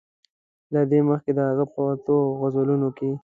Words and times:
له 0.73 0.81
دې 0.91 0.99
مخکې 1.09 1.31
د 1.37 1.39
هغه 1.49 1.65
په 1.73 1.79
اتو 1.91 2.15
غزلونو 2.39 2.89
کې. 2.97 3.11